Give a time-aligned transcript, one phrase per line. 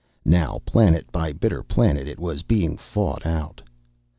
[0.25, 3.61] Now, planet by bitter planet, it was being fought out.